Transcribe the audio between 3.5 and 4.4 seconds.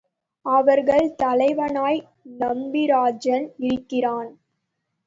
இருக்கிறான்.